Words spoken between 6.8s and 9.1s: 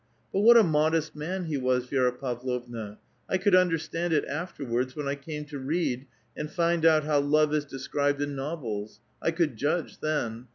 out how love is described in novels;